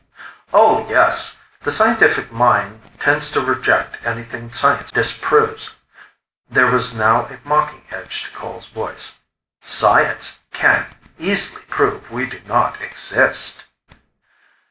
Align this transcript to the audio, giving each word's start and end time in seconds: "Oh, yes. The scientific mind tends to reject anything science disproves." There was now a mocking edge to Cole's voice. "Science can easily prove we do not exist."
"Oh, 0.51 0.87
yes. 0.89 1.37
The 1.61 1.69
scientific 1.69 2.31
mind 2.31 2.81
tends 2.99 3.29
to 3.33 3.39
reject 3.39 3.99
anything 4.03 4.51
science 4.51 4.91
disproves." 4.91 5.75
There 6.49 6.65
was 6.65 6.91
now 6.91 7.25
a 7.27 7.37
mocking 7.43 7.83
edge 7.91 8.23
to 8.23 8.31
Cole's 8.31 8.65
voice. 8.65 9.19
"Science 9.61 10.39
can 10.51 10.87
easily 11.19 11.61
prove 11.69 12.09
we 12.09 12.25
do 12.25 12.41
not 12.47 12.81
exist." 12.81 13.65